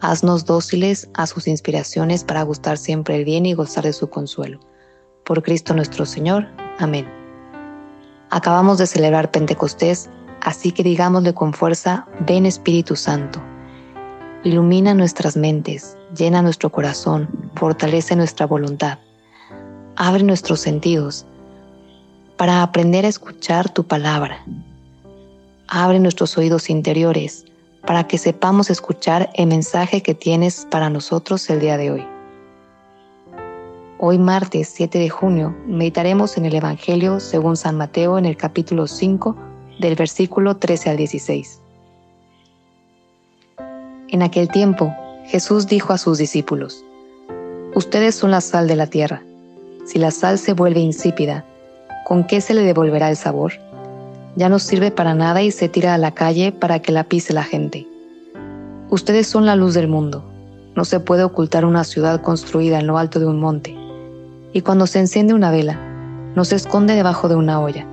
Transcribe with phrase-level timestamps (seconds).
[0.00, 4.60] Haznos dóciles a sus inspiraciones para gustar siempre el bien y gozar de su consuelo.
[5.24, 6.46] Por Cristo nuestro Señor.
[6.78, 7.08] Amén.
[8.30, 10.08] Acabamos de celebrar Pentecostés,
[10.40, 13.42] así que digámosle con fuerza, ven Espíritu Santo.
[14.44, 18.98] Ilumina nuestras mentes, llena nuestro corazón, fortalece nuestra voluntad,
[19.96, 21.26] abre nuestros sentidos
[22.36, 24.44] para aprender a escuchar tu palabra.
[25.66, 27.47] Abre nuestros oídos interiores
[27.88, 32.06] para que sepamos escuchar el mensaje que tienes para nosotros el día de hoy.
[33.98, 38.86] Hoy martes 7 de junio meditaremos en el Evangelio según San Mateo en el capítulo
[38.86, 39.34] 5
[39.80, 41.62] del versículo 13 al 16.
[44.08, 44.94] En aquel tiempo
[45.24, 46.84] Jesús dijo a sus discípulos,
[47.74, 49.22] Ustedes son la sal de la tierra.
[49.86, 51.42] Si la sal se vuelve insípida,
[52.04, 53.54] ¿con qué se le devolverá el sabor?
[54.38, 57.32] Ya no sirve para nada y se tira a la calle para que la pise
[57.32, 57.88] la gente.
[58.88, 60.24] Ustedes son la luz del mundo.
[60.76, 63.76] No se puede ocultar una ciudad construida en lo alto de un monte.
[64.52, 65.76] Y cuando se enciende una vela,
[66.36, 67.84] no se esconde debajo de una olla,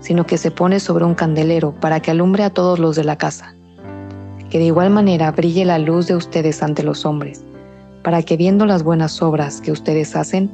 [0.00, 3.16] sino que se pone sobre un candelero para que alumbre a todos los de la
[3.16, 3.54] casa.
[4.50, 7.44] Que de igual manera brille la luz de ustedes ante los hombres,
[8.02, 10.50] para que viendo las buenas obras que ustedes hacen,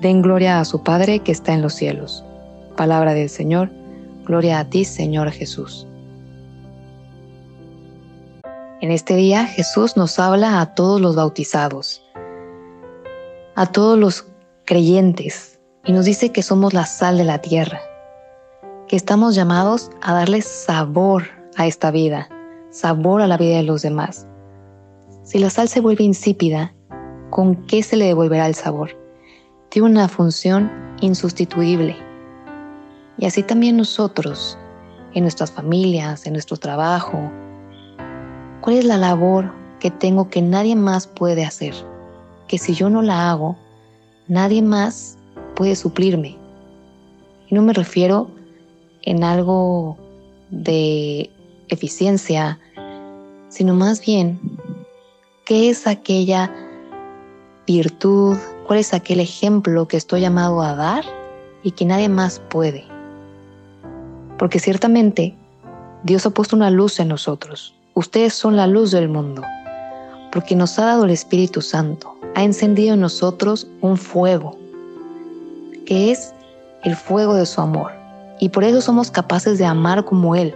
[0.00, 2.24] den gloria a su Padre que está en los cielos.
[2.76, 3.77] Palabra del Señor
[4.28, 5.86] Gloria a ti, Señor Jesús.
[8.82, 12.04] En este día Jesús nos habla a todos los bautizados,
[13.56, 14.26] a todos los
[14.66, 17.80] creyentes, y nos dice que somos la sal de la tierra,
[18.86, 21.24] que estamos llamados a darle sabor
[21.56, 22.28] a esta vida,
[22.68, 24.26] sabor a la vida de los demás.
[25.22, 26.74] Si la sal se vuelve insípida,
[27.30, 28.90] ¿con qué se le devolverá el sabor?
[29.70, 30.70] Tiene una función
[31.00, 32.07] insustituible
[33.18, 34.56] y así también nosotros,
[35.12, 37.30] en nuestras familias, en nuestro trabajo.
[38.60, 41.74] ¿Cuál es la labor que tengo que nadie más puede hacer?
[42.46, 43.56] Que si yo no la hago,
[44.28, 45.18] nadie más
[45.56, 46.36] puede suplirme.
[47.48, 48.30] Y no me refiero
[49.02, 49.96] en algo
[50.50, 51.30] de
[51.68, 52.58] eficiencia,
[53.48, 54.38] sino más bien,
[55.44, 56.52] ¿qué es aquella
[57.66, 58.36] virtud?
[58.66, 61.04] ¿Cuál es aquel ejemplo que estoy llamado a dar
[61.62, 62.87] y que nadie más puede?
[64.38, 65.34] Porque ciertamente
[66.04, 67.74] Dios ha puesto una luz en nosotros.
[67.94, 69.42] Ustedes son la luz del mundo,
[70.30, 74.56] porque nos ha dado el Espíritu Santo, ha encendido en nosotros un fuego,
[75.84, 76.32] que es
[76.84, 77.90] el fuego de su amor.
[78.38, 80.54] Y por eso somos capaces de amar como Él,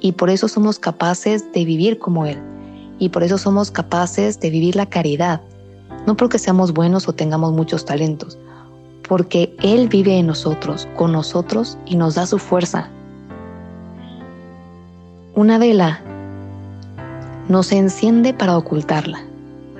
[0.00, 2.42] y por eso somos capaces de vivir como Él,
[2.98, 5.40] y por eso somos capaces de vivir la caridad,
[6.06, 8.36] no porque seamos buenos o tengamos muchos talentos,
[9.08, 12.90] porque Él vive en nosotros, con nosotros, y nos da su fuerza,
[15.40, 16.02] una vela
[17.48, 19.24] no se enciende para ocultarla.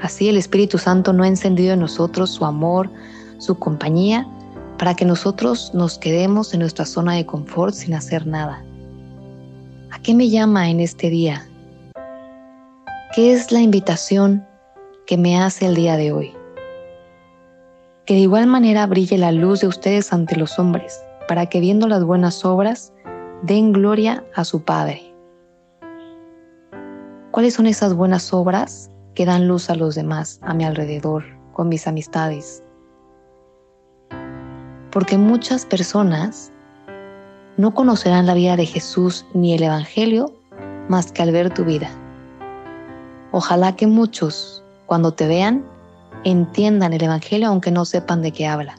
[0.00, 2.88] Así el Espíritu Santo no ha encendido en nosotros su amor,
[3.36, 4.26] su compañía,
[4.78, 8.64] para que nosotros nos quedemos en nuestra zona de confort sin hacer nada.
[9.90, 11.46] ¿A qué me llama en este día?
[13.14, 14.46] ¿Qué es la invitación
[15.06, 16.32] que me hace el día de hoy?
[18.06, 20.98] Que de igual manera brille la luz de ustedes ante los hombres,
[21.28, 22.94] para que viendo las buenas obras
[23.42, 25.09] den gloria a su Padre.
[27.30, 31.68] ¿Cuáles son esas buenas obras que dan luz a los demás, a mi alrededor, con
[31.68, 32.64] mis amistades?
[34.90, 36.50] Porque muchas personas
[37.56, 40.34] no conocerán la vida de Jesús ni el Evangelio
[40.88, 41.88] más que al ver tu vida.
[43.30, 45.64] Ojalá que muchos, cuando te vean,
[46.24, 48.76] entiendan el Evangelio aunque no sepan de qué habla.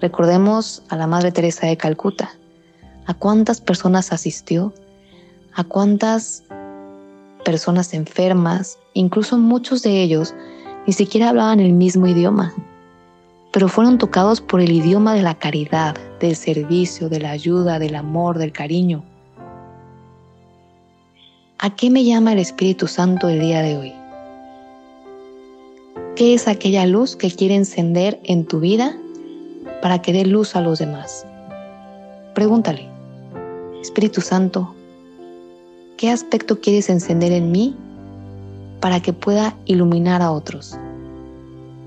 [0.00, 2.30] Recordemos a la Madre Teresa de Calcuta,
[3.04, 4.72] a cuántas personas asistió,
[5.54, 6.44] a cuántas
[7.44, 10.34] personas enfermas, incluso muchos de ellos
[10.86, 12.52] ni siquiera hablaban el mismo idioma,
[13.52, 17.94] pero fueron tocados por el idioma de la caridad, del servicio, de la ayuda, del
[17.94, 19.04] amor, del cariño.
[21.58, 23.92] ¿A qué me llama el Espíritu Santo el día de hoy?
[26.16, 28.96] ¿Qué es aquella luz que quiere encender en tu vida
[29.80, 31.26] para que dé luz a los demás?
[32.34, 32.88] Pregúntale,
[33.80, 34.74] Espíritu Santo,
[36.02, 37.76] ¿Qué aspecto quieres encender en mí
[38.80, 40.76] para que pueda iluminar a otros.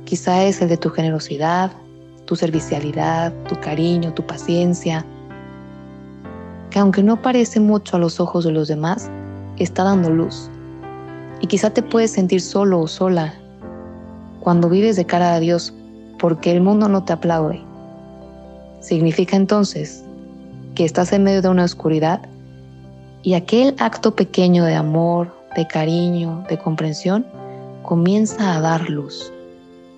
[0.05, 1.73] Quizá es el de tu generosidad,
[2.23, 5.05] tu servicialidad, tu cariño, tu paciencia,
[6.69, 9.11] que aunque no parece mucho a los ojos de los demás,
[9.57, 10.49] está dando luz.
[11.41, 13.33] Y quizá te puedes sentir solo o sola
[14.39, 15.73] cuando vives de cara a Dios
[16.19, 17.61] porque el mundo no te aplaude.
[18.79, 20.05] Significa entonces
[20.73, 22.21] que estás en medio de una oscuridad
[23.25, 27.25] y aquel acto pequeño de amor, de cariño, de comprensión,
[27.81, 29.33] comienza a dar luz.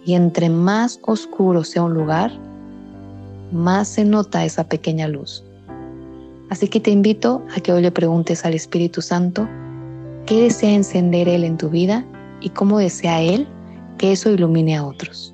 [0.05, 2.31] Y entre más oscuro sea un lugar,
[3.51, 5.43] más se nota esa pequeña luz.
[6.49, 9.45] Así que te invito a que hoy le preguntes al Espíritu Santo
[10.25, 12.05] qué desea encender Él en tu vida
[12.39, 13.45] y cómo desea Él
[13.97, 15.33] que eso ilumine a otros.